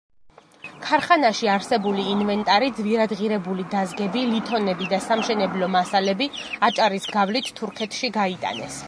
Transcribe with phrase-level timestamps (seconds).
[0.85, 6.29] ქარხანაში არსებული ინვენტარი, ძვირადღირებული დაზგები, ლითონები და სამშენებლო მასალები,
[6.71, 8.79] აჭარის გავლით, თურქეთში გაიტანეს.